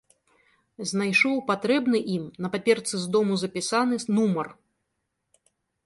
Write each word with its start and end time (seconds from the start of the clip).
Знайшоў 0.91 1.35
патрэбны 1.51 2.01
ім, 2.15 2.25
на 2.47 2.53
паперцы 2.57 2.95
з 3.05 3.13
дому 3.17 3.33
запісаны, 3.45 3.95
нумар. 4.17 4.47